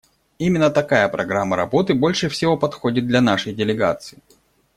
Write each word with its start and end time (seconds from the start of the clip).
Именно 0.39 0.71
такая 0.71 1.07
программа 1.09 1.55
работы 1.55 1.93
больше 1.93 2.27
всего 2.27 2.57
подходит 2.57 3.05
для 3.05 3.21
нашей 3.21 3.53
делегации. 3.53 4.17